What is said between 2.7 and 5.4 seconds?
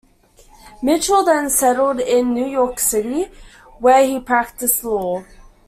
City where he practiced law.